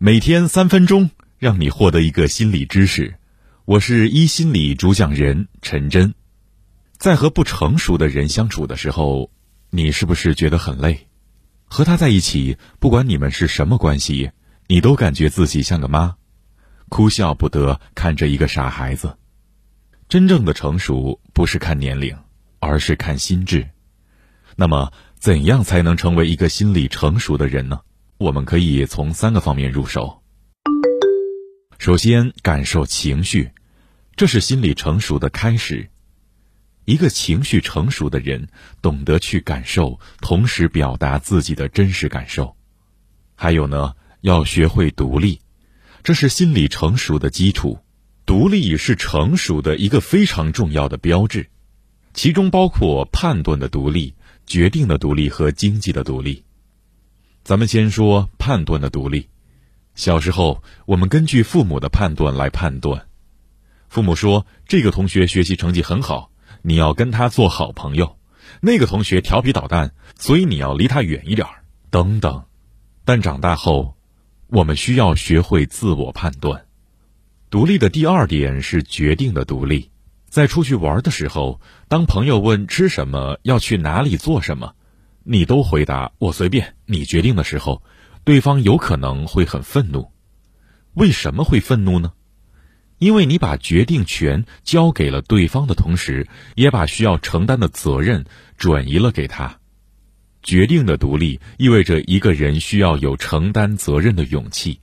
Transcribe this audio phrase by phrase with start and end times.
[0.00, 3.16] 每天三分钟，让你获得一个心理知识。
[3.64, 6.14] 我是一心理主讲人陈真。
[6.96, 9.30] 在和不成熟的人相处的时候，
[9.70, 11.08] 你是不是觉得很累？
[11.64, 14.30] 和他在一起，不管你们是什么关系，
[14.68, 16.16] 你都感觉自己像个妈，
[16.88, 19.18] 哭笑不得看着一个傻孩子。
[20.08, 22.16] 真正的成熟不是看年龄，
[22.60, 23.68] 而是看心智。
[24.56, 27.80] 那么，怎样才能成为一个心理成熟的人呢？
[28.18, 30.22] 我们可以从三个方面入手。
[31.76, 33.50] 首先，感受情绪，
[34.14, 35.90] 这是心理成熟的开始。
[36.84, 38.48] 一个情绪成熟的人，
[38.80, 42.56] 懂得去感受，同时表达自己的真实感受。
[43.34, 45.40] 还有呢，要学会独立，
[46.04, 47.80] 这是心理成熟的基础。
[48.24, 51.50] 独立是成熟的一个非常重要的标志，
[52.18, 56.42] 其中包括判断的独立、决定的独立和经济的独立。
[57.44, 59.28] 咱们先说判断的独立。
[59.94, 63.06] 小时候，我们根据父母的判断来判断。
[63.88, 68.16] 父母说这个同学学习成绩很好，你要跟他做好朋友；
[68.60, 71.62] 那个同学调皮捣蛋，所以你要离他远一点儿。
[71.88, 72.46] 等等。
[73.04, 73.96] 但长大后，
[74.48, 76.66] 我们需要学会自我判断。
[77.48, 79.92] 独立的第二点是决定的独立。
[80.28, 84.74] 在出去玩的时候，当朋友问吃什么、要去哪里做什么。
[85.24, 87.82] 你都回答我随便，你决定的时候，
[88.24, 90.10] 对方有可能会很愤怒。
[90.94, 92.12] 为什么会愤怒呢？
[92.98, 98.24] 因为你把决定权交给了对方的同时，也把需要承担的责任
[98.56, 99.58] 转移了给他。
[100.42, 104.80] 决定的独立意味着一个人需要有承担责任的勇气。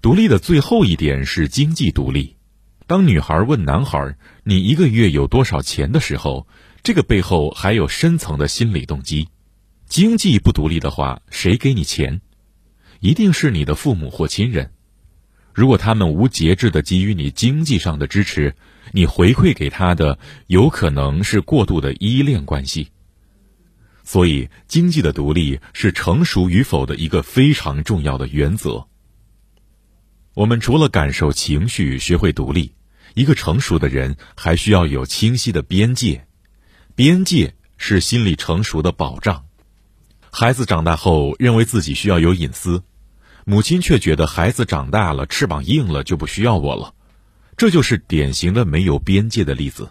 [0.00, 2.37] 独立的最后一点是经济独立。
[2.88, 6.48] 当女孩问男孩：“你一个月有多少钱？”的时候，
[6.82, 9.28] 这个背后还有深层的心理动机。
[9.84, 12.22] 经济不独立的话，谁给你钱？
[13.00, 14.72] 一定是你的父母或亲人。
[15.52, 18.56] 如果他们无节制的给予你经济上的支持，
[18.92, 22.88] 你回馈给他的有可能是过度的依恋关系。
[24.02, 28.88] 所以，经济的独立是成熟与否的一个非常重要的原则。
[30.32, 32.72] 我们除了感受情绪、学会独立，
[33.18, 36.28] 一个成熟的人还需要有清晰的边界。
[36.94, 39.44] 边界是心理成熟的保障。
[40.30, 42.84] 孩子长大后认为自己需要有隐私，
[43.44, 46.94] 母亲却觉得孩子长大了翅膀硬了就不需要我了，
[47.56, 49.90] 这就是典型的没有边界的例子。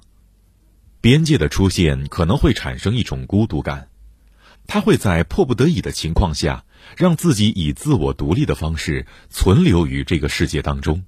[1.02, 3.90] 边界的出现可能会产生一种孤独感，
[4.68, 6.64] 他会在迫不得已的情况下
[6.96, 11.04] 让自己以自我独立的方式存留于这个世界当中。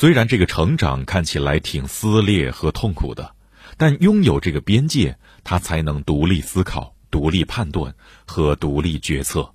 [0.00, 3.34] 虽然这个成长看起来挺撕裂和痛苦的，
[3.76, 6.94] 但拥有这个边界，他才能独立思考。
[7.10, 7.92] 独立判断
[8.24, 9.52] 和独立决策，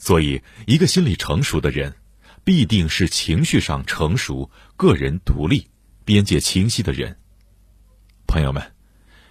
[0.00, 1.94] 所以一个心理成熟的人，
[2.42, 5.68] 必定是情绪上成熟、个人独立、
[6.04, 7.16] 边界清晰的人。
[8.26, 8.72] 朋友们，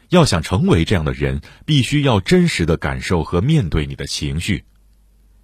[0.07, 4.63] 要想成为这样的人，必须要真实的感受和面对你的情绪，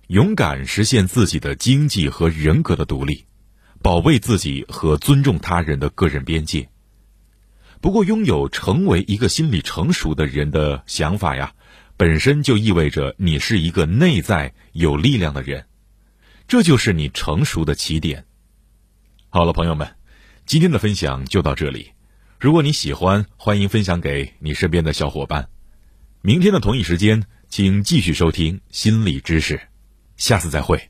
[0.07, 3.25] 勇敢实现自己的经济和人格的独立，
[3.81, 6.69] 保卫自己和尊重他人的个人边界。
[7.81, 11.53] 不过，拥有成为一个心理成熟的人的想法呀，
[11.95, 15.65] 本身就意味着你是一个内在有力量的人，
[16.47, 18.25] 这就是你成熟的起点。
[19.29, 19.95] 好了，朋友们，
[20.45, 21.91] 今天的分享就到这里。
[22.37, 25.49] 如果你喜欢，欢迎分享给你身边的小伙伴。
[26.21, 29.61] 明天的同一时间，请继续收听心理知识。
[30.17, 30.89] 下次再会。